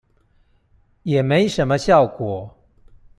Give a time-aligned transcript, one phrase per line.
[1.03, 2.57] 也沒什麼效果